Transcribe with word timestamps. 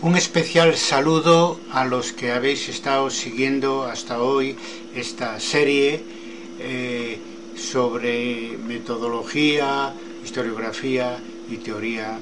Un 0.00 0.14
especial 0.14 0.76
saludo 0.76 1.58
a 1.72 1.84
los 1.84 2.12
que 2.12 2.30
habéis 2.30 2.68
estado 2.68 3.10
siguiendo 3.10 3.82
hasta 3.82 4.22
hoy 4.22 4.54
esta 4.94 5.40
serie 5.40 6.00
eh, 6.60 7.18
sobre 7.56 8.56
metodología, 8.58 9.92
historiografía 10.24 11.18
y 11.50 11.56
teoría 11.56 12.16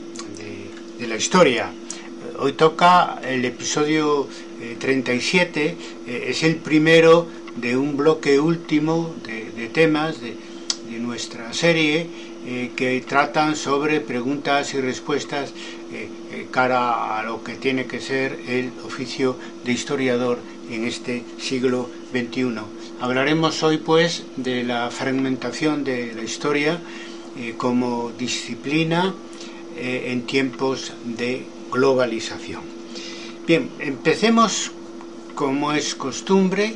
de, 0.99 1.07
la 1.07 1.17
historia. 1.17 1.71
Hoy 2.39 2.55
toca 2.55 3.21
el 3.23 3.45
episodio 3.45 4.27
eh, 4.59 4.77
37, 4.81 5.77
eh, 6.07 6.25
es 6.29 6.43
el 6.45 6.57
primero 6.57 7.27
de 7.57 7.77
un 7.77 7.95
bloque 7.95 8.41
último 8.41 9.15
de, 9.27 9.69
temas 9.69 10.23
de, 10.23 10.35
nuestra 10.99 11.53
serie 11.53 12.07
eh, 12.47 12.71
que 12.77 13.01
tratan 13.01 13.57
sobre 13.57 14.01
preguntas 14.01 14.73
y 14.75 14.81
respuestas 14.81 15.53
eh, 15.93 16.09
cara 16.51 17.19
a 17.19 17.23
lo 17.23 17.43
que 17.43 17.55
tiene 17.55 17.87
que 17.87 18.01
ser 18.01 18.39
el 18.49 18.73
oficio 18.85 19.37
de 19.65 19.73
historiador 19.73 20.39
en 20.71 20.85
este 20.85 21.25
siglo 21.39 21.89
XXI. 22.13 22.61
Hablaremos 23.01 23.63
hoy 23.63 23.79
pues 23.79 24.25
de 24.37 24.65
la 24.65 24.91
fragmentación 24.91 25.85
de 25.85 26.15
la 26.15 26.23
historia 26.23 26.81
eh, 27.39 27.55
como 27.57 28.13
disciplina 28.19 29.15
eh, 29.77 30.05
en 30.07 30.23
tiempos 30.23 30.95
de 31.05 31.45
globalización. 31.71 32.63
Bien, 33.47 33.69
empecemos 33.79 34.73
como 35.35 35.73
es 35.73 35.95
costumbre 35.95 36.75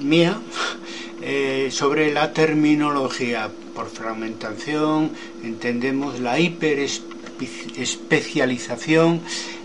mía 0.00 0.38
eh, 1.22 1.68
sobre 1.70 2.12
la 2.12 2.32
terminología. 2.32 3.48
Por 3.74 3.88
fragmentación 3.88 5.12
entendemos 5.44 6.18
la 6.18 6.40
hiperespecialización, 6.40 9.20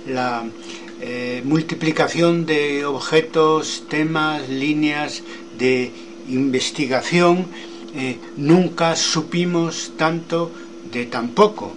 la 0.08 0.46
eh, 1.02 1.42
multiplicación 1.44 2.46
de 2.46 2.86
objetos, 2.86 3.86
temas, 3.90 4.48
líneas 4.50 5.24
de 5.58 5.92
investigación. 6.30 7.48
Eh, 7.96 8.20
nunca 8.38 8.96
supimos 8.96 9.94
tanto 9.98 10.52
de 10.92 11.08
tan 11.08 11.30
poco. 11.30 11.74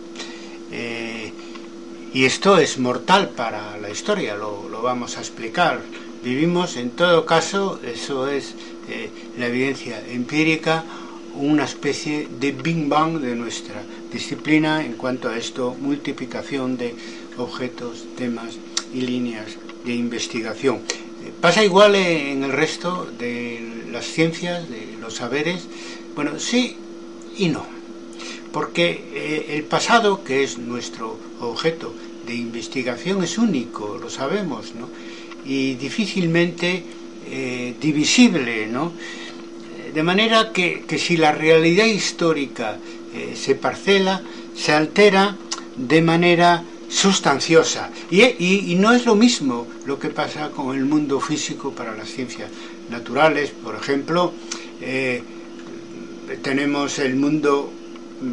Y 2.13 2.25
esto 2.25 2.59
es 2.59 2.79
mortal 2.79 3.29
para 3.31 3.79
la 3.79 3.89
historia, 3.89 4.35
lo, 4.35 4.83
vamos 4.83 5.17
a 5.17 5.21
explicar. 5.21 5.81
Vivimos, 6.25 6.77
en 6.77 6.91
todo 6.91 7.25
caso, 7.25 7.79
eso 7.85 8.29
es 8.29 8.57
eh, 8.89 9.11
la 9.39 9.47
evidencia 9.47 10.03
empírica, 10.09 10.85
una 11.35 11.65
especie 11.65 12.29
de 12.41 12.53
Big 12.53 12.89
Bang 12.89 13.21
de 13.21 13.37
nuestra 13.37 13.83
disciplina 14.13 14.85
en 14.85 14.95
cuanto 14.95 15.29
a 15.29 15.37
esto, 15.37 15.77
multiplicación 15.81 16.77
de 16.77 16.95
objetos, 17.37 18.07
temas 18.17 18.59
y 18.93 19.03
líneas 19.03 19.57
de 19.85 19.95
investigación. 19.95 20.77
Eh, 20.77 21.33
pasa 21.41 21.65
igual 21.65 21.95
en 21.95 22.43
el 22.43 22.53
resto 22.53 23.11
de 23.19 23.85
las 23.91 24.07
ciencias, 24.07 24.69
de 24.69 24.97
los 25.01 25.15
saberes. 25.15 25.67
Bueno, 26.15 26.39
sí 26.39 26.77
y 27.37 27.49
no. 27.49 27.65
Porque 28.53 29.05
eh, 29.13 29.57
el 29.57 29.65
pasado, 29.65 30.25
que 30.25 30.43
es 30.43 30.59
nuestro 30.59 31.17
objeto 31.41 31.95
de 32.27 32.35
investigación, 32.35 33.23
es 33.23 33.39
único, 33.39 33.99
lo 33.99 34.11
sabemos, 34.11 34.75
¿no? 34.75 34.89
Y 35.45 35.75
difícilmente 35.75 36.83
eh, 37.27 37.75
divisible, 37.81 38.67
¿no? 38.67 38.93
De 39.93 40.03
manera 40.03 40.53
que, 40.53 40.85
que 40.87 40.99
si 40.99 41.17
la 41.17 41.33
realidad 41.33 41.87
histórica 41.87 42.79
eh, 43.13 43.35
se 43.35 43.57
parcela, 43.57 44.23
se 44.55 44.73
altera 44.73 45.37
de 45.77 46.01
manera 46.03 46.63
sustanciosa. 46.89 47.91
Y, 48.11 48.23
y, 48.23 48.75
no 48.77 48.93
es 48.93 49.07
lo 49.07 49.15
mismo 49.15 49.67
lo 49.87 49.99
que 49.99 50.11
pasa 50.11 50.51
con 50.51 50.77
el 50.77 50.85
mundo 50.85 51.21
físico 51.21 51.73
para 51.73 51.95
las 51.97 52.09
ciencias 52.09 52.51
naturales. 52.91 53.51
Por 53.51 53.75
ejemplo, 53.75 54.33
eh, 54.81 55.23
tenemos 56.43 56.99
el 56.99 57.17
mundo, 57.17 57.73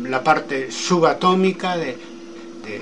la 0.03 0.23
parte 0.23 0.71
subatómica 0.71 1.77
de, 1.77 1.97
de, 2.65 2.81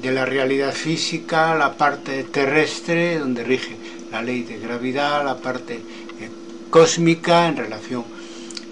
de, 0.00 0.12
la 0.12 0.24
realidad 0.24 0.72
física, 0.72 1.54
la 1.54 1.76
parte 1.76 2.24
terrestre, 2.24 3.18
donde 3.18 3.44
rige 3.44 3.76
la 4.10 4.22
ley 4.22 4.42
de 4.42 4.58
gravedad, 4.58 5.24
la 5.24 5.36
parte 5.36 5.74
eh, 5.74 6.28
cósmica 6.70 7.46
en 7.46 7.56
relación 7.56 8.04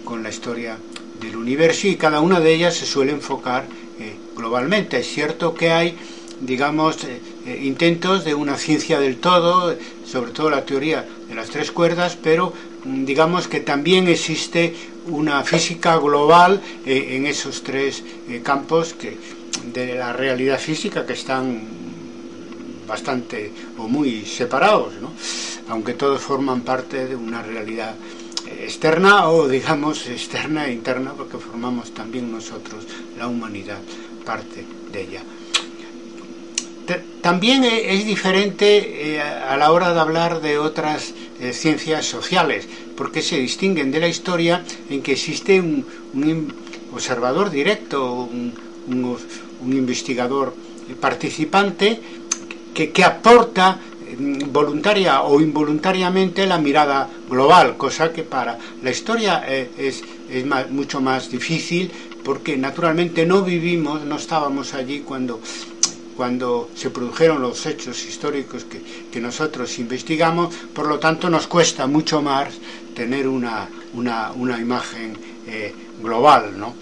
con 0.04 0.22
la 0.22 0.31
historia 0.31 0.78
del 1.21 1.37
universo 1.37 1.87
y 1.88 1.97
cada 1.97 2.21
una 2.21 2.41
de 2.41 2.54
ellas 2.54 2.75
se 2.75 2.87
suele 2.87 3.12
enfocar 3.12 3.66
eh, 3.99 4.16
globalmente. 4.37 4.99
Es 4.99 5.09
cierto 5.09 5.54
que 5.54 5.71
hay, 5.71 5.97
digamos, 6.41 6.99
eh, 7.04 7.60
intentos 7.62 8.25
de 8.25 8.34
una 8.34 8.56
ciencia 8.56 9.00
del 9.00 9.19
todo, 9.19 9.76
sobre 10.04 10.32
todo 10.32 10.50
la 10.50 10.65
teoría 10.65 11.06
de 11.28 11.34
las 11.34 11.50
tres 11.50 11.70
cuerdas, 11.70 12.16
pero 12.20 12.53
mm, 12.84 13.05
digamos 13.05 13.49
que 13.49 13.60
también 13.60 14.09
existe 14.09 14.75
una 15.06 15.43
física 15.43 15.97
global 15.97 16.60
en 16.84 17.26
esos 17.26 17.62
tres 17.62 18.05
campos 18.43 18.93
que, 18.93 19.16
de 19.72 19.94
la 19.94 20.12
realidad 20.12 20.59
física 20.59 21.06
que 21.06 21.15
están 21.15 21.78
bastante 22.88 23.53
o 23.76 23.87
muy 23.87 24.25
separados, 24.25 24.94
¿no? 25.00 25.12
aunque 25.69 25.94
todos 25.94 26.21
forman 26.21 26.62
parte 26.62 27.06
de 27.06 27.15
una 27.15 27.43
realidad 27.43 27.94
externa 28.60 29.28
o 29.28 29.47
digamos 29.47 30.09
externa 30.09 30.66
e 30.66 30.72
interna 30.72 31.12
porque 31.12 31.37
formamos 31.37 31.93
también 31.93 32.32
nosotros 32.32 32.87
la 33.19 33.28
humanidad 33.28 33.78
parte 34.25 34.65
de 34.91 35.03
ella 35.03 35.22
también 37.21 37.65
es 37.65 38.06
diferente 38.06 39.16
eh, 39.16 39.20
a 39.20 39.56
la 39.59 39.72
hora 39.72 39.93
de 39.93 40.00
hablar 40.00 40.41
de 40.41 40.56
otras 40.56 41.12
eh, 41.41 41.53
ciencias 41.53 42.06
sociales 42.06 42.66
porque 42.97 43.20
se 43.20 43.37
distinguen 43.37 43.91
de 43.91 44.00
la 44.00 44.09
historia 44.09 44.65
en 44.88 45.03
que 45.03 45.12
existe 45.12 45.60
un, 45.60 45.84
observador 46.94 47.50
directo 47.50 48.15
un, 48.15 48.55
un 48.88 49.72
investigador 49.75 50.55
participante 51.00 52.00
que, 52.87 53.05
aporta 53.05 53.78
voluntaria 54.50 55.22
o 55.22 55.41
involuntariamente 55.41 56.47
la 56.47 56.59
mirada 56.59 57.09
global, 57.28 57.77
cosa 57.77 58.12
que 58.12 58.22
para 58.22 58.59
la 58.83 58.91
historia 58.91 59.43
eh, 59.47 59.71
es, 59.77 60.03
mucho 60.71 61.00
más 61.00 61.31
difícil 61.31 61.91
porque 62.25 62.56
naturalmente 62.56 63.25
no 63.25 63.43
vivimos, 63.43 64.05
no 64.05 64.17
estábamos 64.17 64.75
allí 64.75 65.00
cuando, 65.00 65.41
cuando 66.17 66.69
se 66.75 66.91
produjeron 66.91 67.41
los 67.41 67.65
hechos 67.67 68.05
históricos 68.05 68.65
que, 68.65 68.83
que 69.11 69.21
nosotros 69.21 69.78
investigamos, 69.78 70.55
por 70.75 70.87
lo 70.87 70.99
tanto 70.99 71.31
nos 71.31 71.47
cuesta 71.47 71.87
mucho 71.87 72.21
más 72.21 72.55
tener 72.94 73.28
una, 73.28 73.69
una, 73.94 74.33
una 74.33 74.59
imagen 74.59 75.17
eh, 75.47 75.75
global. 76.03 76.59
¿no? 76.59 76.75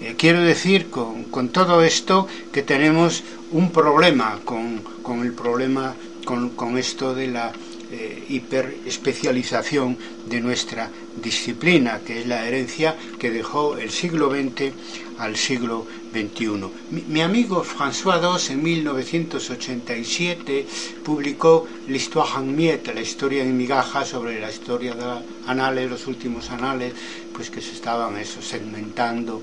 Eh, 0.00 0.14
quiero 0.16 0.40
decir 0.40 0.90
con, 0.90 1.24
con, 1.24 1.48
todo 1.50 1.82
esto 1.82 2.26
que 2.52 2.62
tenemos 2.62 3.22
un 3.52 3.70
problema 3.70 4.38
con, 4.44 4.82
con 5.08 5.22
el 5.22 5.32
problema 5.32 5.94
con, 6.26 6.50
con 6.50 6.76
esto 6.76 7.14
de 7.14 7.28
la 7.28 7.50
eh, 7.90 8.26
hiperespecialización 8.28 9.96
de 10.26 10.42
nuestra 10.42 10.90
disciplina, 11.16 12.00
que 12.04 12.20
es 12.20 12.26
la 12.26 12.46
herencia 12.46 12.94
que 13.18 13.30
dejó 13.30 13.78
el 13.78 13.90
siglo 13.90 14.30
XX 14.30 14.74
al 15.16 15.36
siglo 15.36 15.86
XXI. 16.12 16.68
Mi, 16.90 17.00
mi 17.08 17.22
amigo 17.22 17.64
François 17.64 18.20
II 18.20 18.52
en 18.52 18.62
1987 18.62 20.66
publicó 21.02 21.66
L'Histoire 21.86 22.40
en 22.40 22.54
Miette, 22.54 22.92
la 22.92 23.00
historia 23.00 23.42
en 23.42 23.56
migajas 23.56 24.08
sobre 24.08 24.38
la 24.38 24.50
historia 24.50 24.94
de 24.94 25.00
la 25.00 25.22
anales, 25.46 25.88
los 25.88 26.06
últimos 26.06 26.50
anales, 26.50 26.92
pues 27.32 27.48
que 27.48 27.62
se 27.62 27.72
estaban 27.72 28.18
eso 28.18 28.42
segmentando 28.42 29.40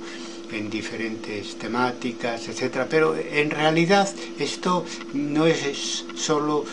en 0.51 0.69
diferentes 0.69 1.57
temáticas, 1.57 2.47
etcétera. 2.47 2.87
Pero 2.89 3.15
en 3.15 3.49
realidad 3.49 4.09
esto 4.39 4.85
no 5.13 5.45
es 5.45 6.05
solo 6.15 6.65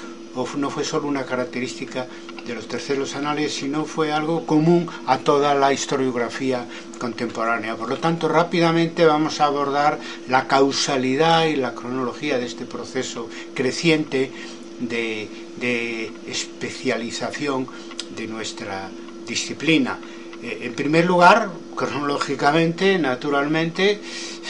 no 0.56 0.70
fue 0.70 0.84
solo 0.84 1.08
una 1.08 1.24
característica 1.24 2.06
de 2.46 2.54
los 2.54 2.66
terceros 2.66 3.14
anales, 3.14 3.54
sino 3.54 3.84
fue 3.84 4.12
algo 4.12 4.46
común 4.46 4.88
a 5.06 5.18
toda 5.18 5.54
la 5.54 5.72
historiografía 5.72 6.66
contemporánea. 6.98 7.76
Por 7.76 7.88
lo 7.88 7.98
tanto, 7.98 8.28
rápidamente 8.28 9.04
vamos 9.04 9.40
a 9.40 9.46
abordar 9.46 9.98
la 10.28 10.48
causalidad 10.48 11.46
y 11.46 11.56
la 11.56 11.74
cronología 11.74 12.38
de 12.38 12.46
este 12.46 12.64
proceso 12.64 13.28
creciente 13.54 14.30
de, 14.80 16.10
especialización 16.26 17.68
de 18.16 18.26
nuestra 18.26 18.90
disciplina. 19.26 19.98
Eh, 20.42 20.60
en 20.62 20.74
primer 20.74 21.04
lugar, 21.04 21.50
cronológicamente, 21.74 22.98
naturalmente, 22.98 24.00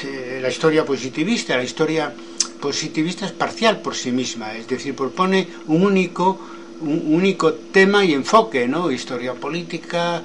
eh, 0.05 0.39
la 0.41 0.49
historia 0.49 0.85
positivista, 0.85 1.57
la 1.57 1.65
historia 1.65 2.13
positivista 2.61 3.27
es 3.27 3.33
parcial 3.33 3.81
por 3.81 3.95
sí 3.95 4.13
misma, 4.13 4.55
es 4.55 4.69
decir, 4.69 4.95
propone 4.95 5.49
un 5.67 5.83
único, 5.83 6.39
un 6.81 7.15
único 7.15 7.55
tema 7.55 8.05
y 8.05 8.13
enfoque, 8.13 8.69
¿no? 8.69 8.91
Historia 8.91 9.35
política, 9.35 10.23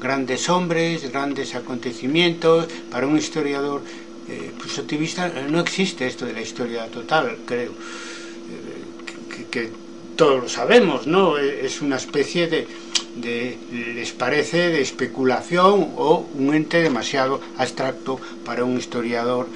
grandes 0.00 0.48
hombres, 0.50 1.10
grandes 1.10 1.54
acontecimientos. 1.54 2.68
Para 2.90 3.06
un 3.06 3.16
historiador 3.16 3.82
eh, 4.28 4.50
positivista 4.62 5.32
no 5.50 5.60
existe 5.60 6.06
esto 6.06 6.26
de 6.26 6.34
la 6.34 6.42
historia 6.42 6.86
total, 6.86 7.38
creo. 7.46 7.72
Eh, 7.72 9.44
que, 9.50 9.70
todos 10.16 10.42
lo 10.44 10.48
sabemos, 10.48 11.08
¿no? 11.08 11.38
Es 11.38 11.82
una 11.82 11.96
especie 11.96 12.46
de, 12.46 12.68
de, 13.16 13.56
les 13.72 14.12
parece, 14.12 14.70
de 14.70 14.80
especulación 14.80 15.92
o 15.96 16.26
un 16.34 16.54
ente 16.54 16.82
demasiado 16.82 17.40
abstracto 17.56 18.20
para 18.44 18.64
un 18.64 18.76
historiador 18.78 19.48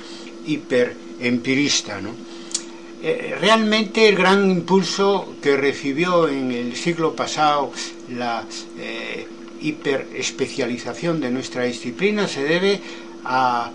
hiper 0.47 0.95
empirista. 1.21 2.01
¿no? 2.01 2.11
Eh, 3.03 3.37
realmente 3.41 4.09
el 4.09 4.17
gran 4.17 4.51
impulso 4.51 5.35
que 5.41 5.57
recibió 5.57 6.29
en 6.29 6.51
el 6.51 6.75
siglo 6.75 7.15
pasado 7.15 7.73
la 8.09 8.45
eh, 8.79 9.27
hiperespecialización 9.61 11.21
de 11.21 11.31
nuestra 11.31 11.65
disciplina 11.65 12.27
se 12.27 12.43
debe 12.43 12.81
a, 13.25 13.71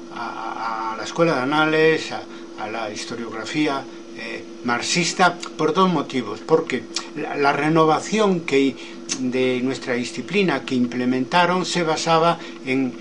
la 0.97 1.03
escuela 1.03 1.35
de 1.35 1.41
anales, 1.41 2.11
a, 2.11 2.67
la 2.67 2.89
historiografía 2.89 3.83
eh, 4.17 4.43
marxista, 4.63 5.37
por 5.57 5.73
dos 5.73 5.91
motivos. 5.91 6.39
Porque 6.45 6.83
la, 7.15 7.53
renovación 7.53 8.41
que, 8.41 8.75
de 9.19 9.61
nuestra 9.63 9.93
disciplina 9.93 10.63
que 10.65 10.75
implementaron 10.75 11.65
se 11.65 11.83
basaba 11.83 12.39
en 12.65 12.93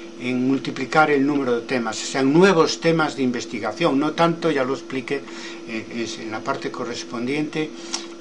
multiplicar 0.46 1.10
el 1.10 1.26
número 1.26 1.56
de 1.56 1.62
temas, 1.62 2.00
o 2.00 2.06
sea, 2.06 2.22
nuevos 2.22 2.80
temas 2.80 3.16
de 3.16 3.22
investigación, 3.22 3.98
no 3.98 4.12
tanto, 4.12 4.50
ya 4.50 4.62
lo 4.64 4.74
expliqué 4.74 5.20
eh, 5.68 6.06
en 6.20 6.30
la 6.30 6.40
parte 6.40 6.70
correspondiente 6.70 7.70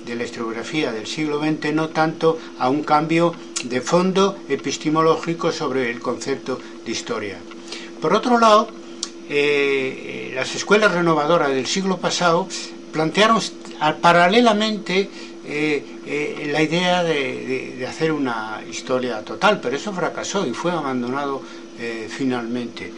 de 0.06 0.16
la 0.16 0.24
historiografía 0.24 0.92
del 0.92 1.06
siglo 1.06 1.40
XX, 1.40 1.74
no 1.74 1.90
tanto 1.90 2.40
a 2.58 2.70
un 2.70 2.84
cambio 2.84 3.36
de 3.66 3.82
fondo 3.82 4.38
epistemológico 4.50 5.52
sobre 5.52 5.92
el 5.92 6.00
concepto 6.00 6.60
de 6.86 6.92
historia. 6.92 7.38
Por 8.02 8.14
otro 8.14 8.40
lado, 8.40 8.68
eh, 9.30 10.32
las 10.34 10.56
escuelas 10.56 10.92
renovadoras 10.92 11.50
del 11.50 11.68
siglo 11.68 11.98
pasado 11.98 12.48
plantearon 12.92 13.42
paralelamente 14.02 15.10
eh, 15.46 16.50
la 16.52 16.62
idea 16.62 17.04
de, 17.04 17.86
hacer 17.88 18.12
una 18.12 18.62
historia 18.70 19.24
total, 19.24 19.60
pero 19.62 19.76
eso 19.76 19.92
fracasó 19.92 20.46
y 20.46 20.54
fue 20.54 20.72
abandonado 20.72 21.42
eh, 21.80 22.08
finalmente. 22.10 22.92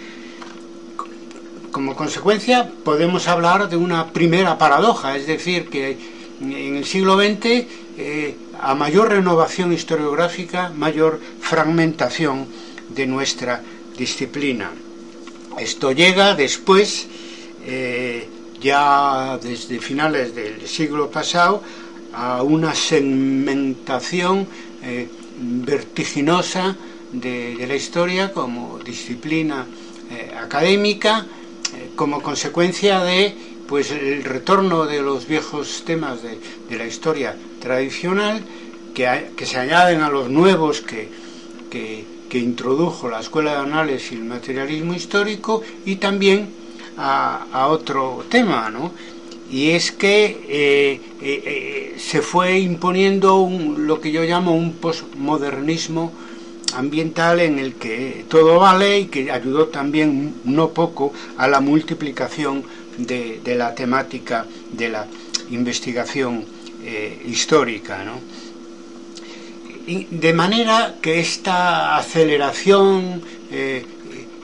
Como 1.71 1.95
consecuencia 1.95 2.69
podemos 2.83 3.27
hablar 3.27 3.69
de 3.69 3.77
una 3.77 4.11
primera 4.11 4.57
paradoja, 4.57 5.15
es 5.15 5.25
decir, 5.25 5.69
que 5.69 5.97
en 6.41 6.75
el 6.77 6.85
siglo 6.85 7.17
XX 7.17 7.65
eh, 7.97 8.35
a 8.59 8.73
mayor 8.75 9.09
renovación 9.09 9.71
historiográfica, 9.73 10.69
mayor 10.69 11.19
fragmentación 11.39 12.47
de 12.89 13.05
nuestra 13.05 13.61
disciplina. 13.97 14.71
Esto 15.59 15.91
llega 15.91 16.33
después, 16.33 17.07
eh, 17.65 18.27
ya 18.63 19.37
desde 19.43 19.79
finales 19.79 20.33
del 20.33 20.65
siglo 20.67 21.11
pasado, 21.11 21.61
a 22.13 22.41
una 22.41 22.73
segmentación 22.73 24.47
vertiginosa 25.37 26.75
de, 27.11 27.65
la 27.67 27.75
historia 27.75 28.33
como 28.33 28.79
disciplina 28.79 29.65
eh, 30.11 30.31
académica 30.37 31.25
eh, 31.75 31.91
como 31.95 32.21
consecuencia 32.21 33.03
de 33.03 33.35
pues 33.67 33.91
el 33.91 34.23
retorno 34.23 34.85
de 34.85 35.01
los 35.01 35.27
viejos 35.27 35.83
temas 35.85 36.19
de, 36.21 36.37
la 36.77 36.85
historia 36.85 37.35
tradicional 37.61 38.41
que, 38.93 39.31
que, 39.37 39.45
se 39.45 39.57
añaden 39.57 40.01
a 40.01 40.09
los 40.09 40.29
nuevos 40.29 40.81
que, 40.81 41.07
que, 41.69 42.05
introdujo 42.33 43.09
la 43.09 43.19
Escuela 43.19 43.51
de 43.51 43.57
Análisis 43.57 44.13
y 44.13 44.15
el 44.15 44.23
Materialismo 44.23 44.95
Histórico 44.95 45.61
y 45.85 45.97
también 45.97 46.49
a, 46.97 47.67
otro 47.69 48.25
tema, 48.29 48.69
¿no? 48.69 48.91
y 49.51 49.71
es 49.71 49.91
que 49.91 50.99
eh, 51.21 51.95
se 51.97 52.21
fue 52.21 52.59
imponiendo 52.59 53.49
lo 53.77 54.01
que 54.01 54.11
yo 54.11 54.23
llamo 54.23 54.55
un 54.55 54.73
postmodernismo 54.73 56.11
ambiental 56.75 57.39
en 57.39 57.59
el 57.59 57.75
que 57.75 58.25
todo 58.27 58.59
vale 58.59 58.99
y 58.99 59.05
que 59.05 59.31
ayudó 59.31 59.67
también 59.67 60.35
no 60.43 60.69
poco 60.69 61.13
a 61.37 61.47
la 61.47 61.59
multiplicación 61.59 62.63
de, 62.97 63.41
la 63.55 63.73
temática 63.75 64.45
de 64.71 64.89
la 64.89 65.07
investigación 65.51 66.45
eh, 66.83 67.21
histórica. 67.25 68.03
de 69.85 70.33
manera 70.33 70.95
que 71.01 71.19
esta 71.19 71.97
aceleración 71.97 73.21
eh, 73.51 73.85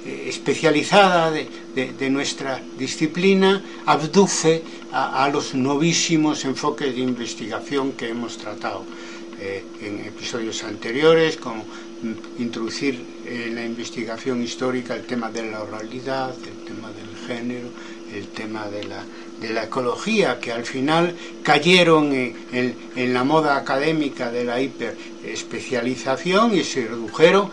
eh, 0.09 0.29
especializada 0.29 1.31
de, 1.31 2.09
nuestra 2.09 2.59
disciplina 2.77 3.63
abduce 3.85 4.63
a, 4.91 5.29
los 5.29 5.53
novísimos 5.53 6.43
enfoques 6.45 6.95
de 6.95 7.01
investigación 7.01 7.91
que 7.93 8.09
hemos 8.09 8.37
tratado 8.37 8.83
en 9.39 9.99
episodios 10.05 10.65
anteriores, 10.65 11.37
como 11.37 11.63
introducir 12.37 13.05
en 13.25 13.55
la 13.55 13.63
investigación 13.63 14.41
histórica 14.41 14.95
el 14.95 15.03
tema 15.03 15.29
de 15.31 15.51
la 15.51 15.61
oralidad, 15.61 16.33
el 16.33 16.65
tema 16.65 16.89
del 16.91 17.15
género, 17.27 17.69
el 18.13 18.27
tema 18.27 18.67
de 18.67 18.85
la, 18.85 19.03
de 19.41 19.49
la 19.53 19.65
ecología, 19.65 20.39
que 20.39 20.51
al 20.51 20.65
final 20.65 21.15
cayeron 21.43 22.11
en, 22.13 23.13
la 23.13 23.23
moda 23.23 23.57
académica 23.57 24.31
de 24.31 24.43
la 24.45 24.61
hiperespecialización 24.61 26.55
y 26.55 26.63
se 26.63 26.87
redujeron 26.87 27.49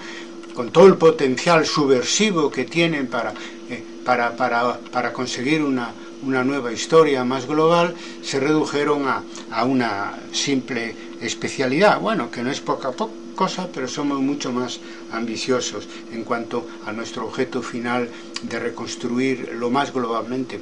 con 0.56 0.72
todo 0.72 0.86
el 0.86 0.96
potencial 0.96 1.66
subversivo 1.66 2.50
que 2.50 2.64
tienen 2.64 3.06
para, 3.06 3.34
eh, 3.70 3.84
para, 4.04 4.34
para, 4.34 4.78
para 4.78 5.12
conseguir 5.12 5.62
una, 5.62 5.92
una 6.24 6.42
nueva 6.42 6.72
historia 6.72 7.24
más 7.24 7.46
global, 7.46 7.94
se 8.22 8.40
redujeron 8.40 9.06
a, 9.06 9.22
a 9.52 9.64
una 9.64 10.18
simple 10.32 10.96
especialidad, 11.20 12.00
bueno, 12.00 12.30
que 12.30 12.42
no 12.42 12.50
es 12.50 12.60
poco 12.60 12.88
a 12.88 12.92
poco 12.92 13.26
cosa, 13.36 13.68
pero 13.72 13.86
somos 13.86 14.18
mucho 14.20 14.50
más 14.50 14.80
ambiciosos 15.12 15.86
en 16.10 16.24
cuanto 16.24 16.66
a 16.86 16.92
nuestro 16.92 17.26
objeto 17.26 17.62
final 17.62 18.08
de 18.42 18.58
reconstruir 18.58 19.52
lo 19.52 19.70
más 19.70 19.92
globalmente 19.92 20.58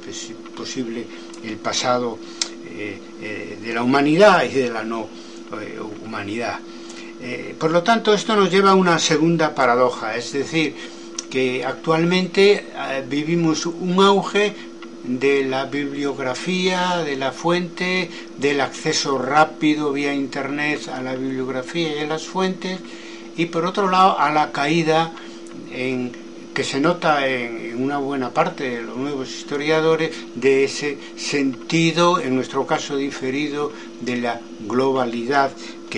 posible 0.55 1.07
el 1.41 1.55
pasado 1.55 2.19
eh, 2.69 2.99
eh, 3.21 3.57
de 3.63 3.73
la 3.73 3.81
humanidad 3.81 4.43
y 4.43 4.49
de 4.49 4.69
la 4.69 4.83
no 4.83 5.07
eh, 7.21 7.55
por 7.57 7.71
lo 7.71 7.83
tanto, 7.83 8.13
esto 8.13 8.35
nos 8.35 8.51
lleva 8.51 8.71
a 8.71 8.75
una 8.75 8.99
segunda 8.99 9.55
paradoja, 9.55 10.15
es 10.15 10.31
decir, 10.31 10.75
que 11.29 11.65
actualmente 11.65 12.65
vivimos 13.09 13.65
un 13.65 14.01
auge 14.01 14.53
de 15.07 15.43
la 15.43 15.65
bibliografía, 15.65 16.97
de 16.97 17.15
la 17.15 17.31
fuente, 17.31 18.09
del 18.37 18.61
acceso 18.61 19.17
rápido 19.17 19.91
vía 19.91 20.13
Internet 20.13 20.87
a 20.87 21.01
la 21.01 21.15
bibliografía 21.15 21.95
y 21.95 21.99
a 21.99 22.07
las 22.07 22.25
fuentes, 22.25 22.79
y 23.37 23.45
por 23.47 23.65
otro 23.65 23.89
lado 23.89 24.19
a 24.19 24.31
la 24.31 24.51
caída 24.51 25.11
en, 25.71 26.11
que 26.53 26.63
se 26.63 26.79
nota 26.79 27.27
en, 27.27 27.81
una 27.81 27.97
buena 27.97 28.29
parte 28.29 28.69
de 28.69 28.81
los 28.81 28.95
nuevos 28.97 29.29
historiadores 29.29 30.15
de 30.35 30.63
ese 30.63 30.97
sentido, 31.17 32.19
en 32.19 32.35
nuestro 32.35 32.65
caso 32.65 32.95
diferido, 32.95 33.71
de 34.01 34.17
la 34.17 34.39
globalidad 34.61 35.51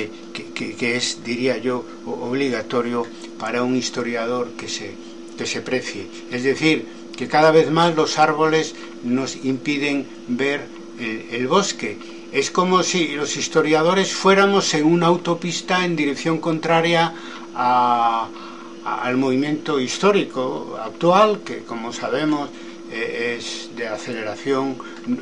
que, 0.05 0.95
es, 0.95 1.23
diría 1.23 1.57
yo, 1.57 1.83
obligatorio 2.05 3.05
para 3.39 3.63
un 3.63 3.75
historiador 3.75 4.51
que 4.51 4.67
se, 4.67 4.93
que 5.37 5.45
se 5.45 5.61
precie. 5.61 6.07
Es 6.31 6.43
decir, 6.43 6.85
que 7.17 7.27
cada 7.27 7.51
vez 7.51 7.71
más 7.71 7.95
los 7.95 8.19
árboles 8.19 8.75
nos 9.03 9.35
impiden 9.43 10.07
ver 10.27 10.61
el, 10.99 11.47
bosque. 11.47 11.97
Es 12.31 12.51
como 12.51 12.83
si 12.83 13.15
los 13.15 13.35
historiadores 13.37 14.13
fuéramos 14.13 14.73
en 14.73 14.85
una 14.85 15.07
autopista 15.07 15.83
en 15.83 15.95
dirección 15.95 16.39
contraria 16.39 17.13
al 17.55 19.17
movimiento 19.17 19.79
histórico 19.79 20.77
actual, 20.81 21.39
que 21.43 21.63
como 21.63 21.91
sabemos 21.91 22.49
eh, 22.91 23.37
es 23.37 23.75
de 23.75 23.87
aceleración, 23.87 24.77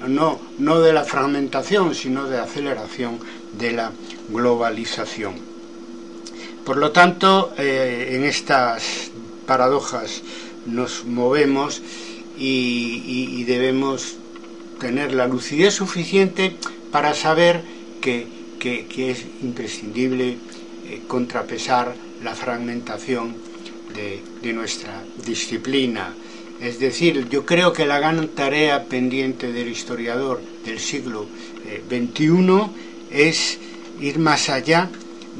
no, 0.08 0.40
no 0.60 0.80
de 0.82 0.94
la 0.94 1.04
fragmentación, 1.04 1.96
sino 1.96 2.28
de 2.28 2.40
aceleración 2.40 3.20
de 3.58 3.72
la 3.72 3.92
globalización. 4.30 5.36
Por 6.66 6.78
lo 6.78 6.92
tanto, 6.92 7.54
eh, 7.58 8.14
en 8.14 8.24
estas 8.24 9.12
paradojas 9.46 10.24
nos 10.66 11.06
movemos 11.06 11.82
y, 12.38 13.44
debemos 13.44 14.16
tener 14.80 15.14
la 15.14 15.28
lucidez 15.28 15.76
suficiente 15.76 16.56
para 16.92 17.14
saber 17.14 17.62
que, 18.02 18.34
es 18.66 19.26
imprescindible 19.44 20.38
eh, 20.90 21.02
contrapesar 21.08 21.94
la 22.24 22.34
fragmentación 22.34 23.36
de, 23.94 24.54
nuestra 24.54 25.04
disciplina. 25.24 26.14
Es 26.60 26.80
decir, 26.80 27.30
yo 27.30 27.46
creo 27.46 27.74
que 27.74 27.86
la 27.86 28.00
gran 28.00 28.28
tarea 28.30 28.86
pendiente 28.86 29.52
del 29.52 29.68
historiador 29.68 30.42
del 30.66 30.80
siglo 30.80 31.28
XXI 31.90 32.26
eh, 32.28 32.68
es 33.12 33.58
ir 34.00 34.20
más 34.20 34.50
allá 34.50 34.90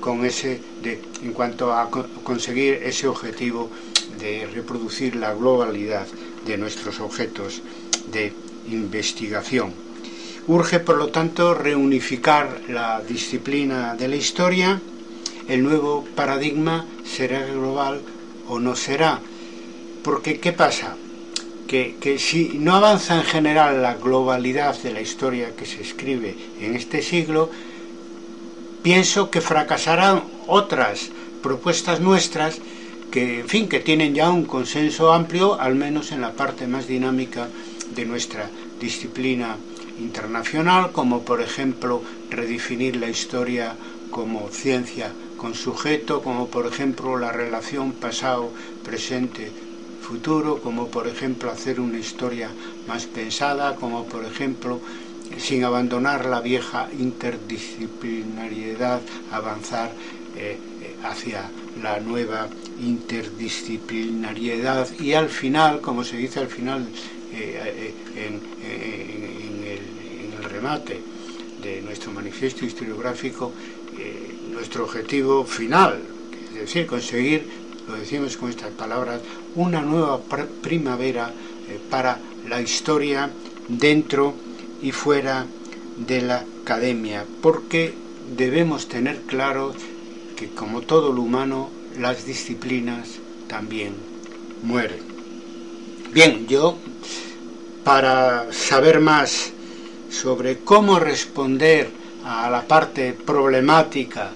con 0.00 0.24
ese 0.24 0.60
de, 0.82 1.00
en 1.22 1.32
cuanto 1.32 1.72
a 1.72 1.90
conseguir 2.22 2.74
ese 2.82 3.06
objetivo 3.06 3.70
de 4.18 4.46
reproducir 4.52 5.16
la 5.16 5.34
globalidad 5.34 6.06
de 6.46 6.58
nuestros 6.58 7.00
objetos 7.00 7.62
de 8.12 8.32
investigación. 8.70 9.72
Urge, 10.46 10.80
por 10.80 10.96
lo 10.96 11.08
tanto, 11.08 11.54
reunificar 11.54 12.62
la 12.68 13.00
disciplina 13.02 13.94
de 13.94 14.08
la 14.08 14.16
historia. 14.16 14.80
El 15.48 15.62
nuevo 15.62 16.04
paradigma 16.14 16.86
será 17.04 17.46
global 17.46 18.00
o 18.48 18.58
no 18.58 18.74
será. 18.74 19.20
Porque, 20.02 20.40
¿qué 20.40 20.52
pasa? 20.52 20.96
Que, 21.70 22.18
si 22.18 22.58
no 22.58 22.74
avanza 22.74 23.14
en 23.14 23.22
general 23.22 23.80
la 23.80 23.94
globalidad 23.94 24.76
de 24.82 24.92
la 24.92 25.00
historia 25.00 25.54
que 25.54 25.66
se 25.66 25.80
escribe 25.80 26.34
en 26.60 26.74
este 26.74 27.00
siglo, 27.00 27.48
pienso 28.82 29.30
que 29.30 29.40
fracasarán 29.40 30.24
otras 30.48 31.12
propuestas 31.44 32.00
nuestras 32.00 32.58
que, 33.12 33.38
en 33.38 33.48
fin, 33.48 33.68
que 33.68 33.78
tienen 33.78 34.16
ya 34.16 34.30
un 34.30 34.46
consenso 34.46 35.12
amplio, 35.12 35.60
al 35.60 35.76
menos 35.76 36.10
en 36.10 36.22
la 36.22 36.32
parte 36.32 36.66
más 36.66 36.88
dinámica 36.88 37.46
de 37.94 38.04
nuestra 38.04 38.50
disciplina 38.80 39.56
internacional, 40.00 40.90
como 40.90 41.22
por 41.22 41.40
ejemplo 41.40 42.02
redefinir 42.30 42.96
la 42.96 43.08
historia 43.08 43.76
como 44.10 44.48
ciencia 44.50 45.12
con 45.36 45.54
sujeto, 45.54 46.20
como 46.20 46.48
por 46.48 46.66
ejemplo 46.66 47.16
la 47.16 47.30
relación 47.30 47.92
pasado, 47.92 48.50
presente, 48.82 49.52
futuro, 50.00 50.60
como 50.60 50.88
por 50.88 51.06
ejemplo 51.06 51.50
hacer 51.50 51.80
una 51.80 51.98
historia 51.98 52.50
más 52.88 53.06
pensada, 53.06 53.76
como 53.76 54.06
por 54.06 54.24
ejemplo 54.24 54.80
sin 55.38 55.62
abandonar 55.64 56.26
la 56.26 56.40
vieja 56.40 56.88
interdisciplinariedad, 56.98 59.00
avanzar 59.30 59.92
eh, 60.36 60.58
eh, 60.82 60.96
hacia 61.04 61.48
la 61.82 62.00
nueva 62.00 62.48
interdisciplinariedad. 62.80 64.88
Y 64.98 65.12
al 65.12 65.28
final, 65.28 65.80
como 65.80 66.02
se 66.04 66.16
dice 66.16 66.40
al 66.40 66.48
final 66.48 66.88
eh, 67.32 67.94
en, 68.16 68.40
el, 69.64 70.00
remate 70.50 71.00
de 71.62 71.80
nuestro 71.82 72.10
manifiesto 72.12 72.64
historiográfico, 72.64 73.52
nuestro 74.50 74.84
objetivo 74.84 75.44
final, 75.44 76.00
es 76.54 76.60
decir, 76.60 76.86
conseguir, 76.86 77.44
lo 77.90 77.96
decimos 77.96 78.36
con 78.36 78.50
estas 78.50 78.70
palabras, 78.70 79.20
una 79.56 79.80
nueva 79.82 80.20
primavera 80.62 81.32
para 81.90 82.18
la 82.48 82.60
historia 82.60 83.30
dentro 83.68 84.34
y 84.82 84.92
fuera 84.92 85.46
de 85.96 86.22
la 86.22 86.44
academia, 86.62 87.24
porque 87.42 87.94
debemos 88.36 88.88
tener 88.88 89.20
claro 89.22 89.74
que 90.36 90.48
como 90.48 90.82
todo 90.82 91.12
lo 91.12 91.22
humano, 91.22 91.70
las 91.98 92.24
disciplinas 92.24 93.18
también 93.48 93.94
mueren. 94.62 95.00
Bien, 96.12 96.46
yo 96.46 96.76
para 97.84 98.52
saber 98.52 99.00
más 99.00 99.52
sobre 100.10 100.58
cómo 100.58 100.98
responder 100.98 101.90
a 102.24 102.48
la 102.50 102.62
parte 102.62 103.12
problemática 103.12 104.30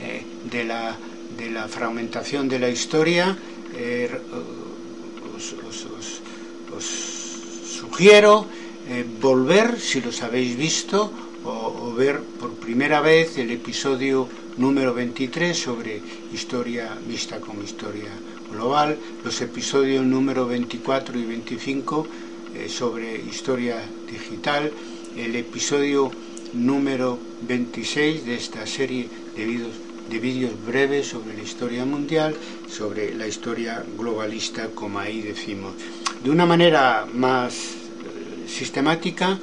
eh, 0.00 0.22
de, 0.50 0.64
la, 0.64 0.96
de, 1.36 1.50
la, 1.50 1.68
fragmentación 1.68 2.48
de 2.48 2.58
la 2.58 2.68
historia, 2.68 3.36
eh, 3.74 4.10
os 5.36 5.54
sugiero 7.94 8.46
eh, 8.88 9.04
volver, 9.20 9.78
si 9.78 10.00
los 10.00 10.22
habéis 10.22 10.56
visto, 10.56 11.10
o, 11.44 11.92
ver 11.94 12.20
por 12.20 12.54
primera 12.54 13.00
vez 13.00 13.38
el 13.38 13.50
episodio 13.50 14.28
número 14.56 14.94
23 14.94 15.56
sobre 15.56 16.00
historia 16.32 16.96
vista 17.06 17.40
como 17.40 17.62
historia 17.62 18.10
global, 18.50 18.98
los 19.24 19.40
episodios 19.40 20.04
número 20.04 20.46
24 20.46 21.18
y 21.18 21.24
25 21.24 22.06
eh, 22.54 22.68
sobre 22.68 23.16
historia 23.16 23.78
digital, 24.10 24.72
el 25.16 25.36
episodio 25.36 26.10
número 26.52 27.18
26 27.46 28.24
de 28.24 28.34
esta 28.34 28.66
serie 28.66 29.08
de 29.36 29.44
vídeos 29.44 29.93
de 30.10 30.18
vídeos 30.18 30.52
breves 30.66 31.08
sobre 31.08 31.36
la 31.36 31.42
historia 31.42 31.84
mundial, 31.84 32.36
sobre 32.68 33.14
la 33.14 33.26
historia 33.26 33.84
globalista, 33.96 34.68
como 34.74 34.98
ahí 34.98 35.22
decimos. 35.22 35.72
De 36.22 36.30
una 36.30 36.46
manera 36.46 37.06
más 37.12 37.84
sistemática. 38.46 39.38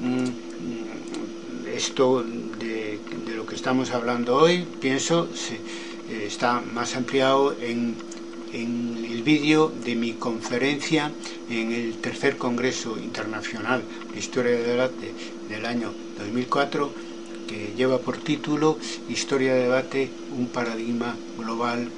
Mm, 0.00 0.46
esto 1.74 2.24
de, 2.58 2.98
lo 3.34 3.44
que 3.46 3.54
estamos 3.54 3.90
hablando 3.90 4.36
hoy, 4.36 4.66
pienso, 4.80 5.28
eh, 6.10 6.24
está 6.26 6.60
más 6.60 6.96
ampliado 6.96 7.54
en, 7.60 7.94
el 8.52 9.22
vídeo 9.22 9.70
de 9.84 9.94
mi 9.96 10.14
conferencia 10.14 11.12
en 11.50 11.72
el 11.72 11.96
tercer 11.96 12.38
Congreso 12.38 12.96
Internacional 12.96 13.82
de 14.14 14.18
Historia 14.18 14.52
de 14.52 14.62
Debate 14.62 15.12
del 15.50 15.66
año 15.66 15.92
2004, 16.18 16.90
que 17.46 17.74
lleva 17.76 17.98
por 17.98 18.18
título 18.18 18.78
Historia 19.08 19.54
de 19.54 19.62
Debate, 19.62 20.10
un 20.36 20.48
paradigma 20.48 21.16
global 21.38 21.90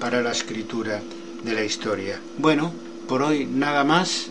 para 0.00 0.22
la 0.22 0.32
escritura 0.32 1.00
de 1.42 1.54
la 1.54 1.64
historia. 1.64 2.20
Bueno, 2.38 2.72
por 3.08 3.22
hoy 3.22 3.46
nada 3.46 3.84
más. 3.84 4.30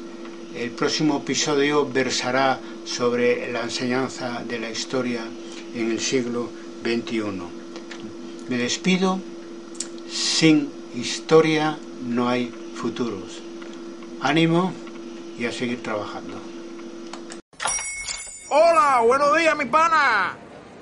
El 0.56 0.72
próximo 0.72 1.18
episodio 1.18 1.86
versará 1.86 2.60
sobre 2.86 3.52
la 3.52 3.64
enseñanza 3.64 4.42
de 4.48 4.58
la 4.58 4.70
historia 4.70 5.22
en 5.76 5.92
el 5.92 6.00
siglo 6.00 6.50
21. 6.84 7.50
Me 8.48 8.58
despido. 8.58 9.20
Sin 10.10 10.72
historia 10.96 11.78
no 12.08 12.30
hay 12.30 12.54
futuros. 12.76 13.42
Ánimo 14.22 14.72
y 15.38 15.46
a 15.46 15.52
seguir 15.52 15.84
trabajando. 15.84 16.40
Hola, 18.50 19.02
buenos 19.06 19.38
días, 19.38 19.58
mi 19.58 19.66
pana. 19.66 20.45